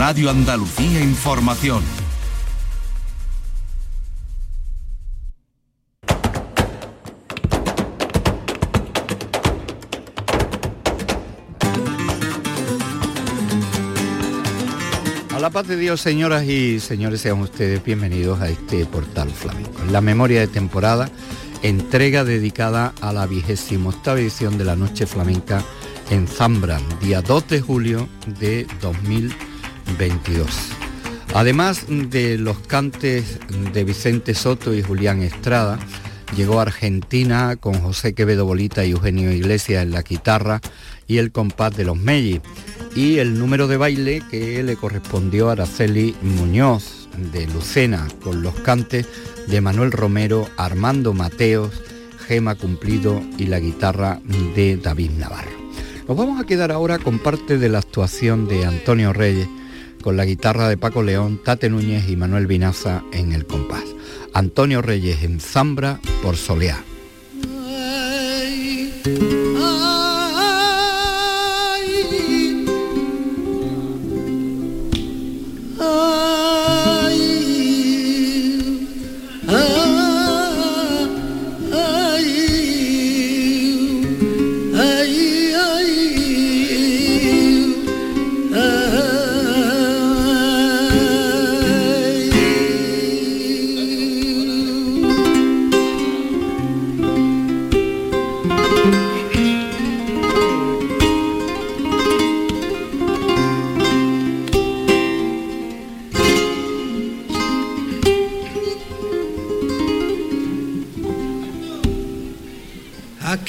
Radio 0.00 0.30
Andalucía 0.30 0.98
Información. 1.02 1.82
A 15.34 15.38
la 15.38 15.50
paz 15.50 15.68
de 15.68 15.76
Dios, 15.76 16.00
señoras 16.00 16.44
y 16.46 16.80
señores, 16.80 17.20
sean 17.20 17.38
ustedes 17.42 17.84
bienvenidos 17.84 18.40
a 18.40 18.48
este 18.48 18.86
portal 18.86 19.28
flamenco. 19.28 19.82
La 19.90 20.00
memoria 20.00 20.40
de 20.40 20.48
temporada, 20.48 21.10
entrega 21.62 22.24
dedicada 22.24 22.94
a 23.02 23.12
la 23.12 23.26
vigésima 23.26 23.90
octava 23.90 24.18
edición 24.18 24.56
de 24.56 24.64
la 24.64 24.76
Noche 24.76 25.04
Flamenca 25.04 25.62
en 26.08 26.26
Zambra, 26.26 26.80
día 27.02 27.20
2 27.20 27.48
de 27.48 27.60
julio 27.60 28.08
de 28.40 28.66
2022. 29.98 30.48
Además 31.34 31.86
de 31.88 32.38
los 32.38 32.58
cantes 32.58 33.38
de 33.72 33.84
Vicente 33.84 34.34
Soto 34.34 34.74
y 34.74 34.82
Julián 34.82 35.22
Estrada, 35.22 35.78
llegó 36.36 36.58
a 36.58 36.62
Argentina 36.62 37.56
con 37.56 37.80
José 37.80 38.14
Quevedo 38.14 38.44
Bolita 38.44 38.84
y 38.84 38.92
Eugenio 38.92 39.32
Iglesias 39.32 39.82
en 39.82 39.92
la 39.92 40.02
guitarra 40.02 40.60
y 41.06 41.18
el 41.18 41.32
compás 41.32 41.76
de 41.76 41.84
los 41.84 41.96
Mellis 41.96 42.40
y 42.94 43.18
el 43.18 43.38
número 43.38 43.68
de 43.68 43.76
baile 43.76 44.22
que 44.30 44.62
le 44.62 44.76
correspondió 44.76 45.48
a 45.48 45.52
Araceli 45.52 46.16
Muñoz 46.22 47.08
de 47.32 47.46
Lucena 47.46 48.08
con 48.22 48.42
los 48.42 48.54
cantes 48.60 49.06
de 49.46 49.60
Manuel 49.60 49.92
Romero, 49.92 50.48
Armando 50.56 51.12
Mateos, 51.12 51.70
Gema 52.26 52.54
Cumplido 52.54 53.22
y 53.38 53.46
la 53.46 53.60
guitarra 53.60 54.20
de 54.54 54.76
David 54.76 55.12
Navarro. 55.12 55.50
Nos 56.08 56.16
vamos 56.16 56.40
a 56.40 56.46
quedar 56.46 56.72
ahora 56.72 56.98
con 56.98 57.20
parte 57.20 57.56
de 57.56 57.68
la 57.68 57.78
actuación 57.78 58.48
de 58.48 58.64
Antonio 58.64 59.12
Reyes 59.12 59.48
con 60.02 60.16
la 60.16 60.24
guitarra 60.24 60.68
de 60.68 60.76
Paco 60.76 61.02
León, 61.02 61.40
Tate 61.44 61.70
Núñez 61.70 62.08
y 62.08 62.16
Manuel 62.16 62.46
Vinaza 62.46 63.02
en 63.12 63.32
el 63.32 63.46
compás. 63.46 63.84
Antonio 64.32 64.82
Reyes 64.82 65.22
en 65.22 65.40
Zambra 65.40 66.00
por 66.22 66.36
Soleá. 66.36 66.84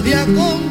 la 0.00 0.67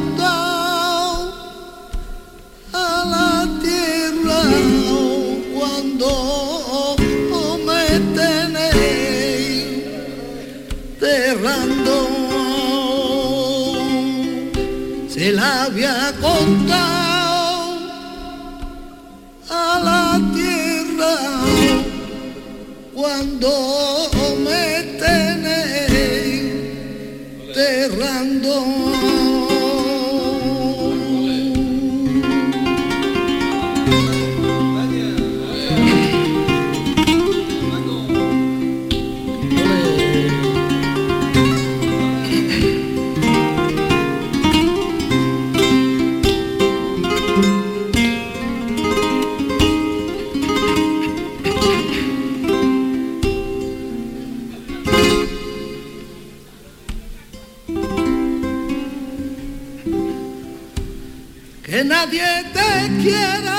nadie 61.84 62.44
te 62.54 63.02
quiera. 63.02 63.58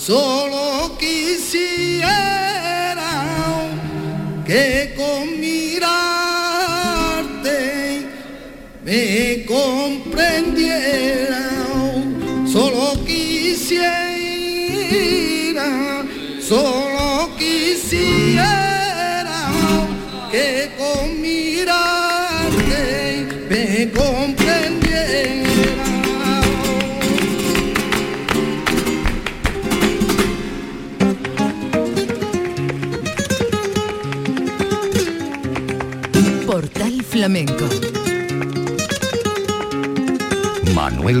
Solo 0.00 0.49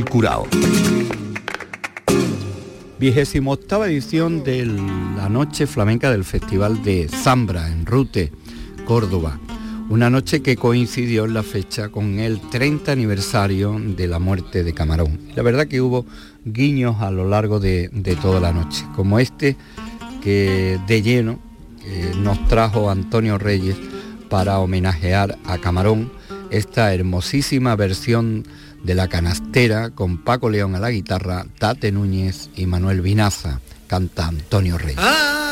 Curao. 0.04 0.46
Vigésimo 2.98 3.52
octava 3.52 3.88
edición 3.88 4.44
de 4.44 4.66
la 4.66 5.28
Noche 5.28 5.66
Flamenca 5.66 6.10
del 6.10 6.24
Festival 6.24 6.82
de 6.82 7.08
Zambra 7.08 7.68
en 7.68 7.86
Rute, 7.86 8.32
Córdoba. 8.84 9.38
Una 9.88 10.10
noche 10.10 10.42
que 10.42 10.56
coincidió 10.56 11.24
en 11.24 11.34
la 11.34 11.42
fecha 11.42 11.88
con 11.88 12.20
el 12.20 12.40
30 12.50 12.92
aniversario 12.92 13.80
de 13.80 14.06
la 14.06 14.18
muerte 14.18 14.62
de 14.62 14.74
Camarón. 14.74 15.18
La 15.34 15.42
verdad 15.42 15.66
que 15.66 15.80
hubo 15.80 16.06
guiños 16.44 17.00
a 17.00 17.10
lo 17.10 17.28
largo 17.28 17.58
de, 17.58 17.88
toda 18.20 18.40
la 18.40 18.52
noche, 18.52 18.84
como 18.94 19.18
este 19.18 19.56
que 20.22 20.78
de 20.86 21.02
lleno 21.02 21.38
nos 22.22 22.46
trajo 22.46 22.90
Antonio 22.90 23.38
Reyes 23.38 23.76
para 24.28 24.58
homenajear 24.58 25.38
a 25.44 25.58
Camarón 25.58 26.12
esta 26.50 26.92
hermosísima 26.94 27.76
versión 27.76 28.44
de 28.82 28.94
la 28.94 29.08
canastera 29.08 29.90
con 29.90 30.22
Paco 30.24 30.50
León 30.50 30.74
a 30.74 30.80
la 30.80 30.90
guitarra, 30.90 31.46
Tate 31.58 31.92
Núñez 31.92 32.50
y 32.56 32.66
Manuel 32.66 33.00
Vinaza, 33.00 33.60
canta 33.86 34.26
Antonio 34.26 34.78
Reyes. 34.78 34.98
Ah. 34.98 35.49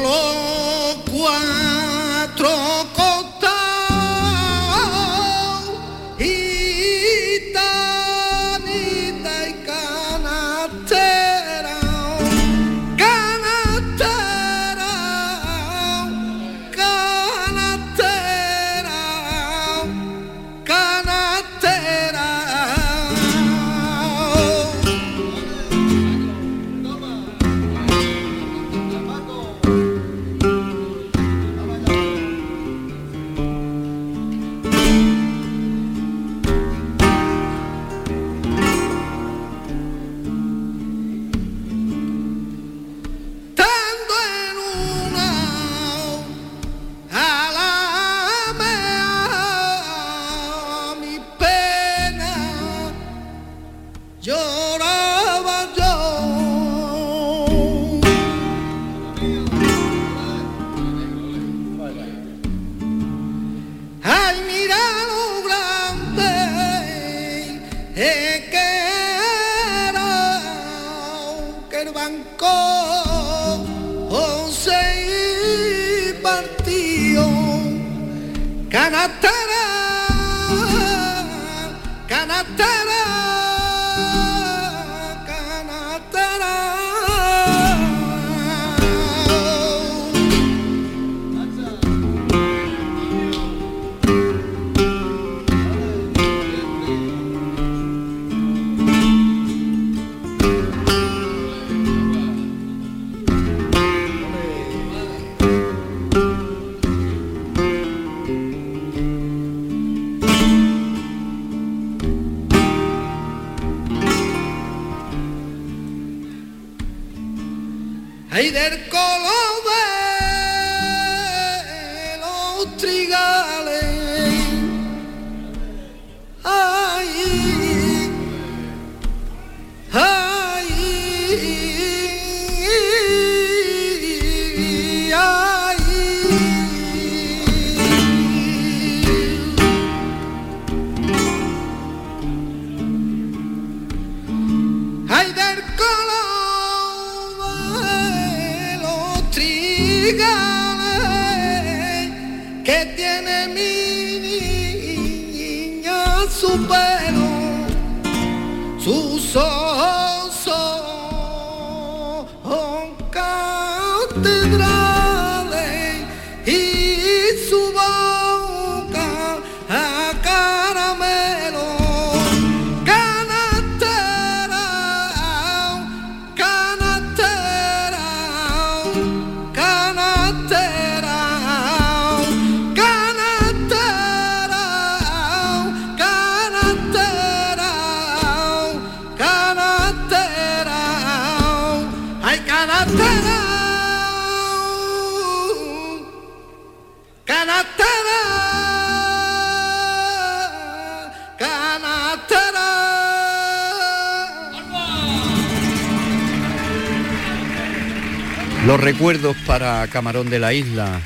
Los 208.66 208.80
recuerdos 208.80 209.36
para 209.48 209.88
Camarón 209.88 210.30
de 210.30 210.38
la 210.38 210.54
Isla, 210.54 211.02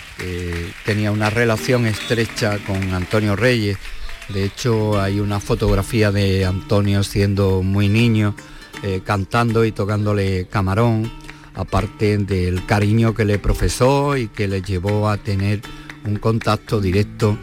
tenía 0.83 1.11
una 1.11 1.29
relación 1.29 1.85
estrecha 1.85 2.59
con 2.59 2.93
Antonio 2.93 3.35
Reyes. 3.37 3.77
De 4.29 4.43
hecho, 4.43 4.99
hay 4.99 5.21
una 5.21 5.39
fotografía 5.39 6.11
de 6.11 6.45
Antonio 6.45 7.01
siendo 7.03 7.63
muy 7.63 7.87
niño, 7.87 8.35
eh, 8.83 9.01
cantando 9.05 9.63
y 9.63 9.71
tocándole 9.71 10.47
camarón, 10.47 11.11
aparte 11.53 12.17
del 12.17 12.65
cariño 12.65 13.15
que 13.15 13.23
le 13.23 13.39
profesó 13.39 14.17
y 14.17 14.27
que 14.27 14.47
le 14.49 14.61
llevó 14.61 15.09
a 15.09 15.17
tener 15.17 15.61
un 16.05 16.17
contacto 16.17 16.81
directo 16.81 17.37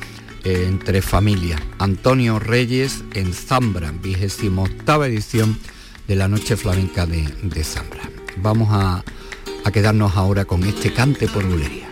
eh, 0.45 0.67
entre 0.69 1.01
familias. 1.01 1.61
Antonio 1.79 2.39
Reyes 2.39 3.03
en 3.15 3.33
Zambra, 3.33 3.93
vigésimo 3.93 4.65
octava 4.65 5.07
edición 5.07 5.59
de 6.07 6.17
la 6.17 6.29
Noche 6.29 6.57
Flamenca 6.57 7.07
de, 7.07 7.27
de 7.43 7.65
Zambra. 7.65 8.03
Vamos 8.37 8.69
a 8.71 9.03
a 9.65 9.71
quedarnos 9.71 10.17
ahora 10.17 10.45
con 10.45 10.65
este 10.65 10.93
cante 10.93 11.29
por 11.29 11.47
bulería. 11.47 11.92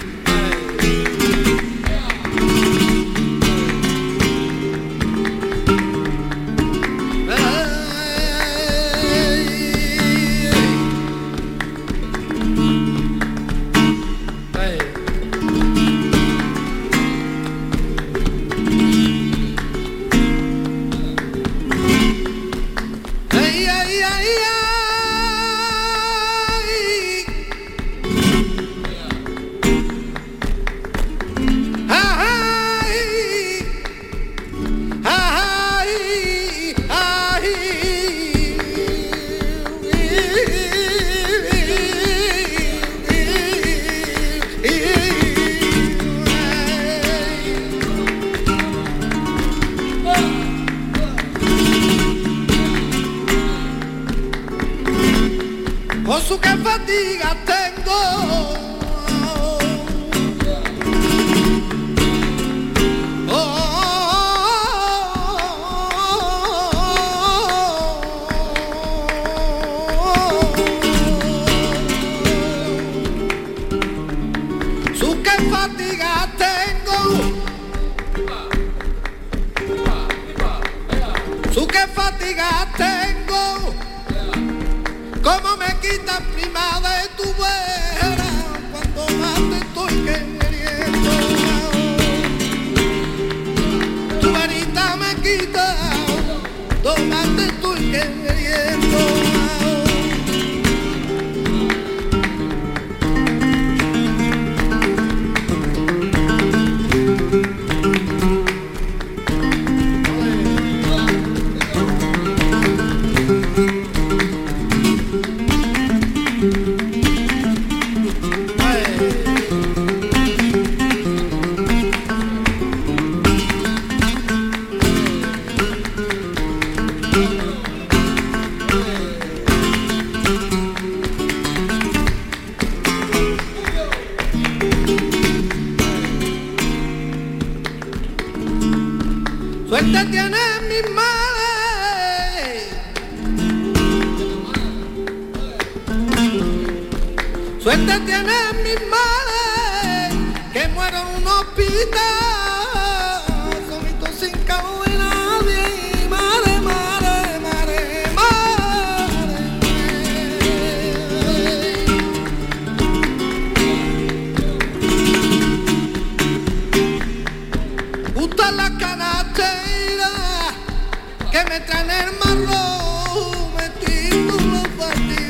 que 171.31 171.45
me 171.45 171.61
traen 171.61 171.91
el 171.91 172.13
marrón 172.19 173.55
metido 173.55 174.37
los 174.37 174.69
partidos. 174.77 175.30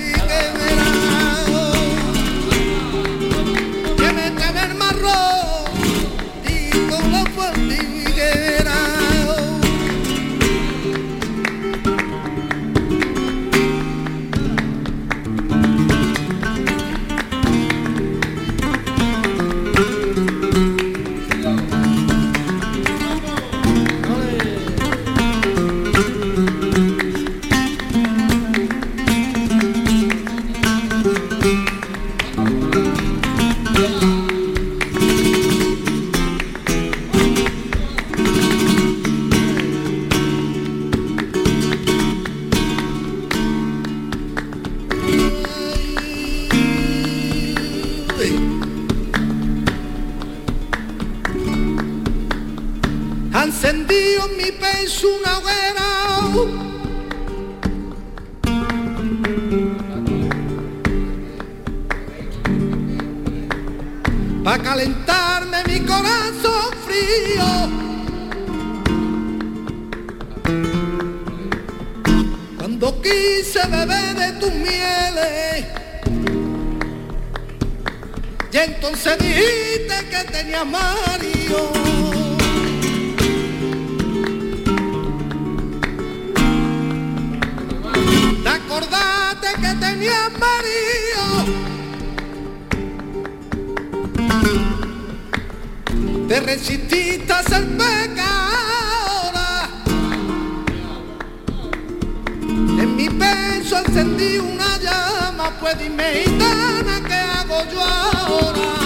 encendí 103.86 104.38
una 104.38 104.78
llama, 104.78 105.50
pues 105.60 105.78
dime, 105.78 106.24
gitana, 106.24 107.00
¿qué 107.06 107.14
hago 107.14 107.64
yo 107.70 107.80
ahora? 107.82 108.79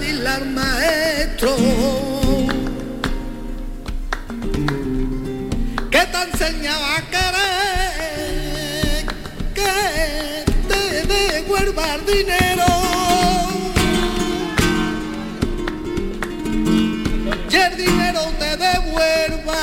David 0.00 0.26
el 0.26 0.46
maestro 0.46 1.56
que 5.90 5.98
te 5.98 6.22
enseñado 6.22 6.84
a 6.86 7.02
querer 7.10 9.04
que 9.54 10.44
te 10.68 10.82
devuelva 11.06 11.94
el 11.96 12.02
dinero. 12.06 12.68
Y 17.50 17.56
el 17.56 17.76
dinero 17.76 18.20
te 18.38 18.56
devuelva. 18.56 19.60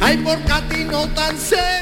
Ay, 0.00 0.16
porque 0.18 0.52
a 0.52 0.68
ti 0.68 0.84
no 0.84 1.08
tan 1.08 1.34
enseña. 1.34 1.77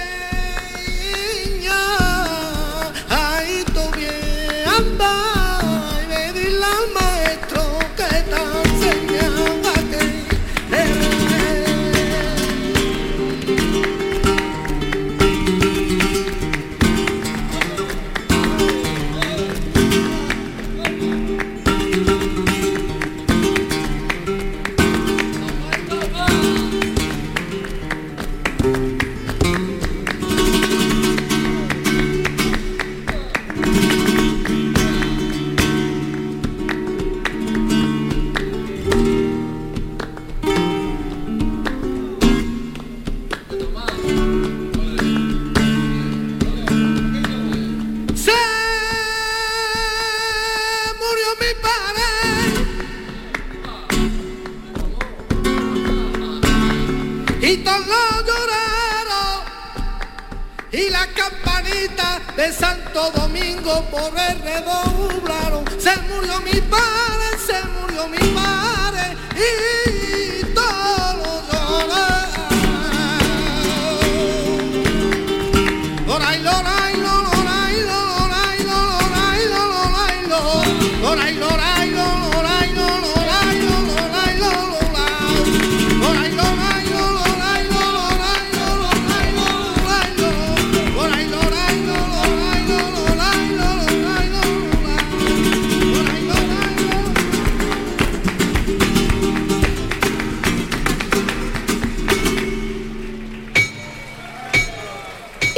Por 63.66 64.16
el 64.16 64.38
redoblaron. 64.42 65.15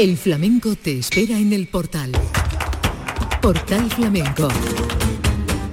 El 0.09 0.17
flamenco 0.17 0.75
te 0.75 0.99
espera 0.99 1.39
en 1.39 1.53
el 1.53 1.67
portal. 1.67 2.13
Portal 3.43 3.91
Flamenco. 3.91 4.49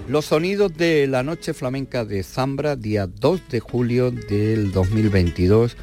Los 0.09 0.25
sonidos 0.25 0.75
de 0.75 1.07
la 1.07 1.23
noche 1.23 1.53
flamenca 1.53 2.03
de 2.03 2.21
Zambra, 2.21 2.75
día 2.75 3.07
2 3.07 3.43
de 3.49 3.61
julio 3.61 4.11
del 4.11 4.73
2022, 4.73 5.77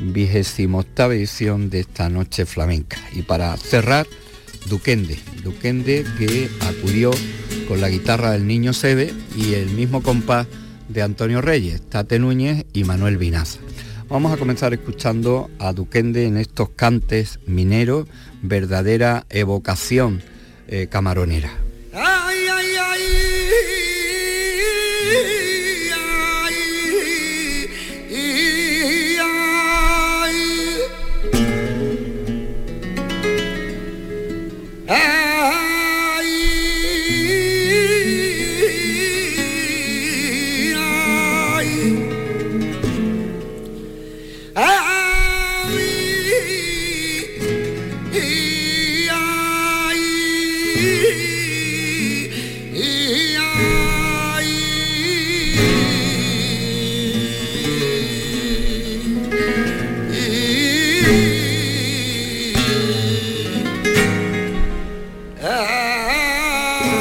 vigésimo 0.00 0.78
octava 0.78 1.14
edición 1.14 1.68
de 1.68 1.80
esta 1.80 2.08
noche 2.08 2.46
flamenca. 2.46 2.96
Y 3.12 3.20
para 3.20 3.54
cerrar, 3.58 4.06
Duquende, 4.70 5.18
Duquende 5.44 6.06
que 6.16 6.48
acudió 6.60 7.10
con 7.68 7.82
la 7.82 7.90
guitarra 7.90 8.30
del 8.30 8.46
niño 8.46 8.72
Sebe 8.72 9.12
y 9.36 9.52
el 9.52 9.68
mismo 9.68 10.02
compás 10.02 10.46
de 10.88 11.02
Antonio 11.02 11.42
Reyes, 11.42 11.82
Tate 11.82 12.18
Núñez 12.18 12.64
y 12.72 12.84
Manuel 12.84 13.18
Vinaza. 13.18 13.58
Vamos 14.08 14.32
a 14.32 14.38
comenzar 14.38 14.72
escuchando 14.72 15.50
a 15.58 15.74
Duquende 15.74 16.24
en 16.24 16.38
estos 16.38 16.70
cantes 16.70 17.40
mineros, 17.44 18.08
verdadera 18.40 19.26
evocación 19.28 20.22
eh, 20.66 20.86
camaronera. 20.86 21.67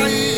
い。 0.10 0.37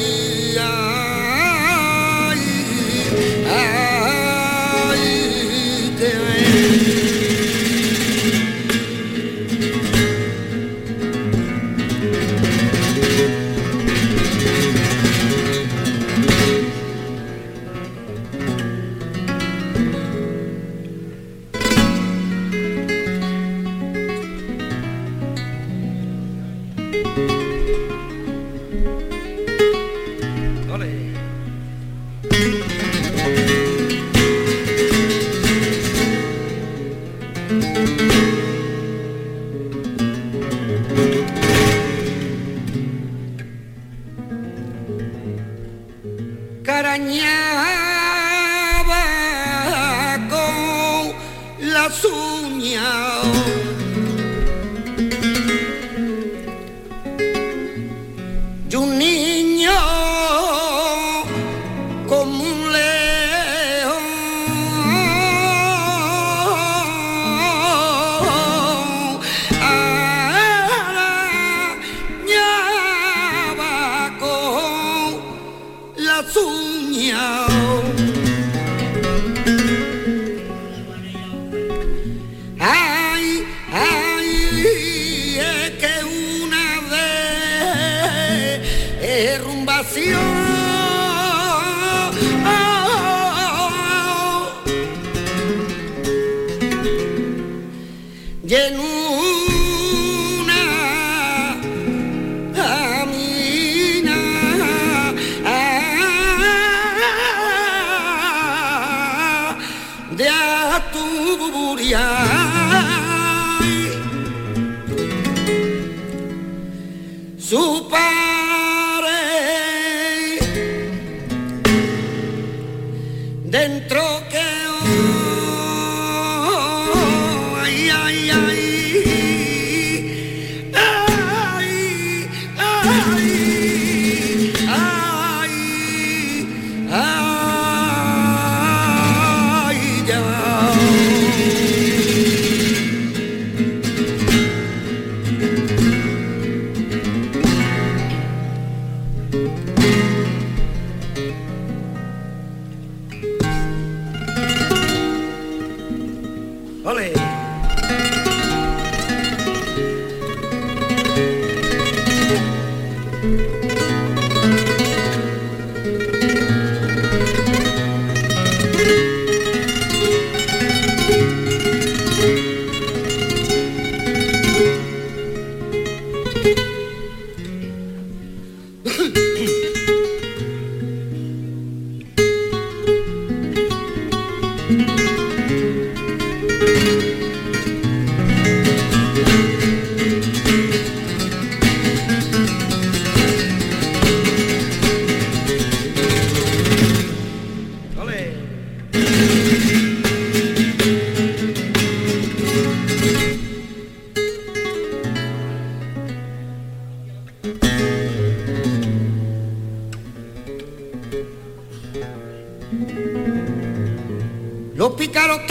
Los 214.90 214.98
pícaros 214.98 215.46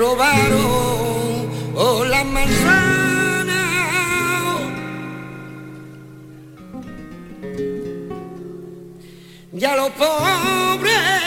robaron 0.00 1.50
oh, 1.74 2.04
las 2.06 2.24
manzanas 2.24 3.50
y 9.52 9.64
a 9.64 9.76
los 9.76 9.90
pobres 9.90 11.20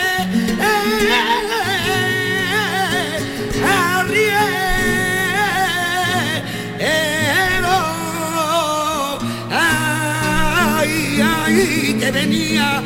venía 12.12 12.82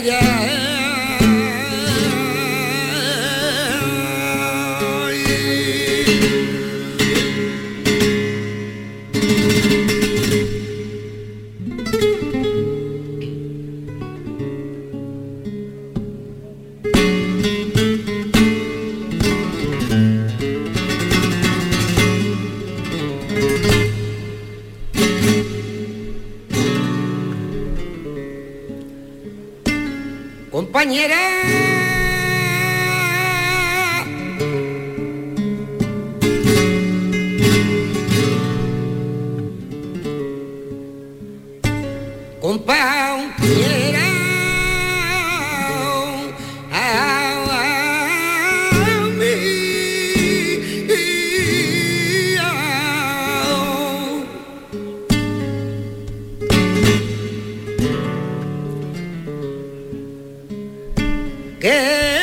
yeah, 0.04 0.42
yeah. 0.42 0.59
compañera. 30.80 31.18
Compadre. 42.40 42.99
Ya, 61.62 62.19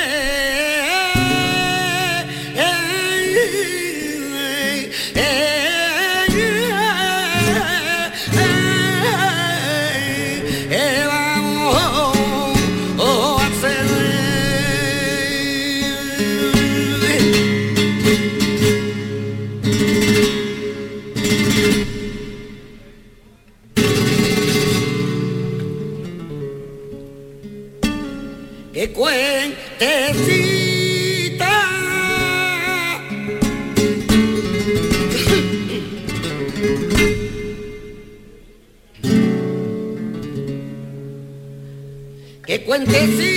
ya. 42.84 43.35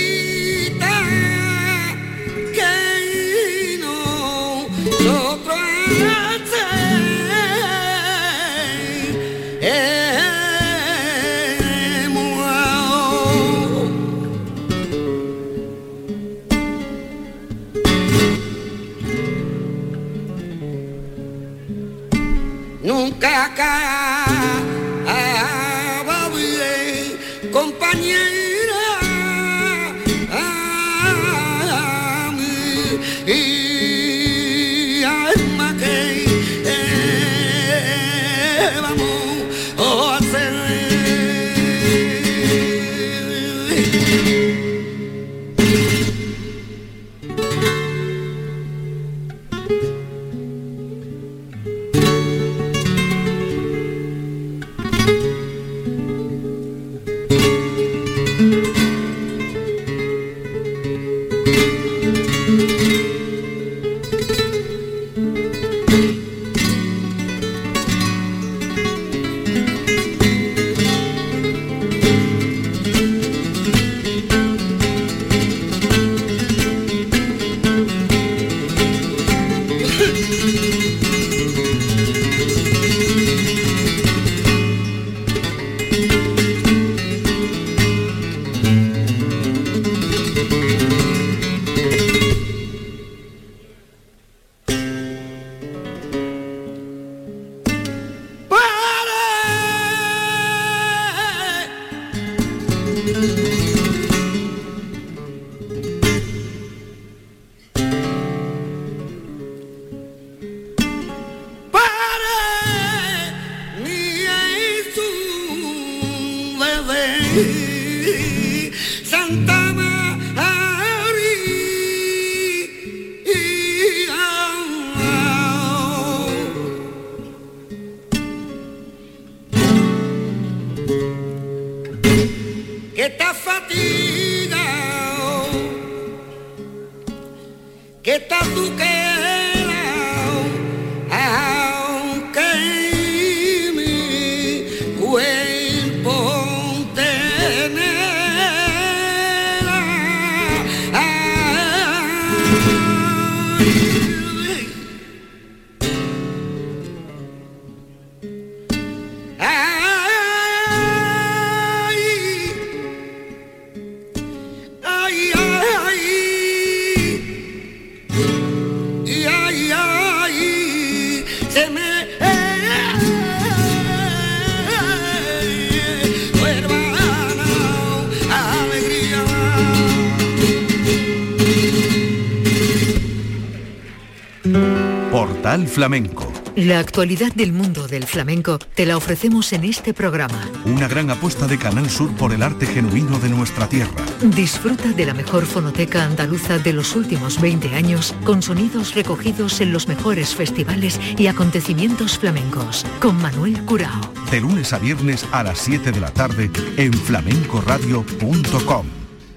Flamenco. 185.70 186.30
La 186.56 186.80
actualidad 186.80 187.32
del 187.32 187.52
mundo 187.52 187.86
del 187.86 188.04
flamenco 188.04 188.58
te 188.58 188.84
la 188.84 188.96
ofrecemos 188.96 189.52
en 189.52 189.64
este 189.64 189.94
programa. 189.94 190.50
Una 190.66 190.88
gran 190.88 191.08
apuesta 191.08 191.46
de 191.46 191.56
Canal 191.56 191.88
Sur 191.88 192.10
por 192.16 192.32
el 192.32 192.42
arte 192.42 192.66
genuino 192.66 193.18
de 193.20 193.30
nuestra 193.30 193.68
tierra. 193.68 194.04
Disfruta 194.20 194.92
de 194.92 195.06
la 195.06 195.14
mejor 195.14 195.46
fonoteca 195.46 196.04
andaluza 196.04 196.58
de 196.58 196.72
los 196.72 196.96
últimos 196.96 197.40
20 197.40 197.74
años 197.74 198.14
con 198.24 198.42
sonidos 198.42 198.94
recogidos 198.94 199.60
en 199.60 199.72
los 199.72 199.88
mejores 199.88 200.34
festivales 200.34 201.00
y 201.16 201.28
acontecimientos 201.28 202.18
flamencos 202.18 202.84
con 203.00 203.16
Manuel 203.22 203.64
Curao. 203.64 204.00
De 204.30 204.40
lunes 204.40 204.72
a 204.72 204.78
viernes 204.78 205.24
a 205.32 205.44
las 205.44 205.60
7 205.60 205.92
de 205.92 206.00
la 206.00 206.10
tarde 206.10 206.50
en 206.76 206.92
flamencoradio.com. 206.92 208.86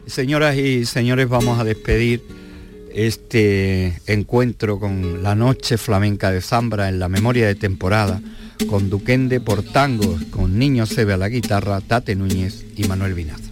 Señoras 0.07 0.57
y 0.57 0.85
señores, 0.85 1.29
vamos 1.29 1.59
a 1.59 1.63
despedir 1.63 2.42
este 2.93 3.93
encuentro 4.07 4.79
con 4.79 5.23
la 5.23 5.35
noche 5.35 5.77
flamenca 5.77 6.31
de 6.31 6.41
Zambra 6.41 6.89
en 6.89 6.99
la 6.99 7.09
memoria 7.09 7.47
de 7.47 7.55
temporada, 7.55 8.21
con 8.69 8.89
Duquende 8.89 9.41
por 9.41 9.63
tango, 9.63 10.17
con 10.31 10.57
Niño 10.57 10.85
Sebe 10.85 11.13
a 11.13 11.17
la 11.17 11.29
guitarra, 11.29 11.81
Tate 11.81 12.15
Núñez 12.15 12.65
y 12.75 12.85
Manuel 12.85 13.13
Vinaza. 13.13 13.49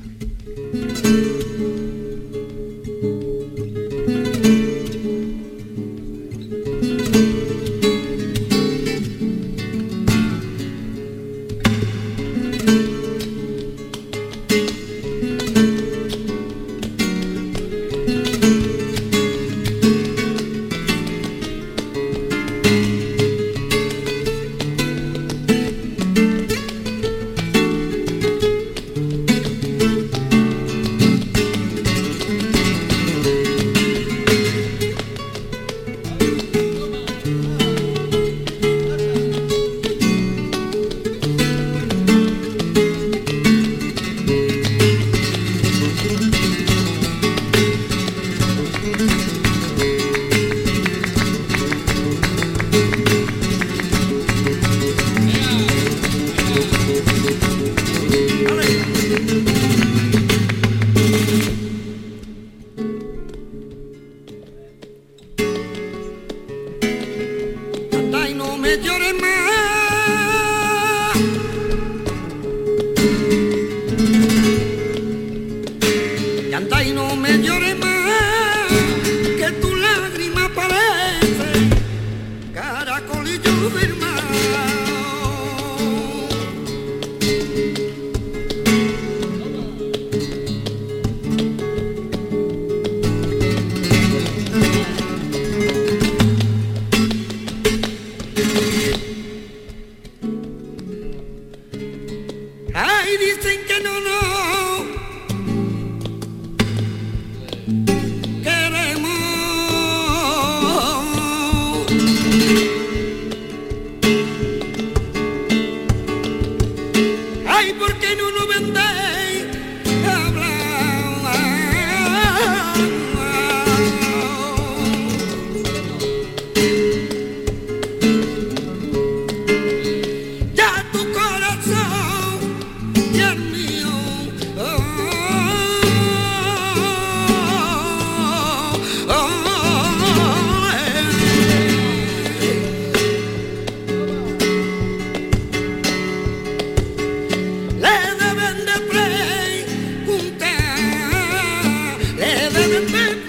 Amen. 152.94 153.21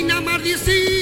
Malina 0.00 0.20
maldicía. 0.22 0.99